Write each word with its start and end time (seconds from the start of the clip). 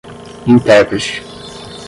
intérprete 0.47 1.21